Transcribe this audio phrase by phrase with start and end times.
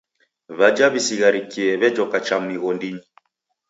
[0.57, 3.03] W'aja w'isigharikie w'ejoka cha mighondinyi.